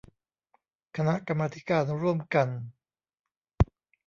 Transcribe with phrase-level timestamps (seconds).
[0.97, 2.47] คณะกรรมาธิการร่วมกัน